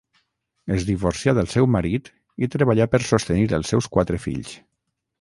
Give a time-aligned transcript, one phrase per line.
[0.77, 2.11] Es divorcià del seu marit
[2.47, 4.61] i treballà per sostenir els seus quatre fills.